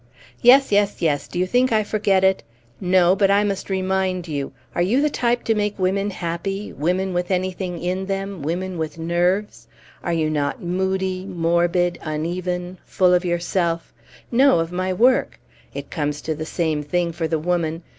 [0.41, 2.41] Yes, yes, yes; do you think I forget it?
[2.79, 4.51] No, but I must remind you.
[4.73, 8.97] Are you the type to make women happy, women with anything in them, women with
[8.97, 9.67] nerves?
[10.03, 13.93] Are you not moody, morbid, uneven, full of yourself?
[14.31, 15.39] No, of my work.
[15.71, 17.83] It comes to the same thing for the woman.